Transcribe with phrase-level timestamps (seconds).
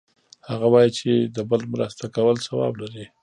[0.49, 3.05] هغه وایي چې د بل مرسته کول ثواب لری